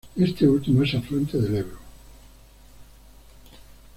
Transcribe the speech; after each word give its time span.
Este 0.17 0.49
último 0.49 0.81
es 0.81 0.95
afluente 0.95 1.37
del 1.37 1.57
Ebro. 1.57 1.77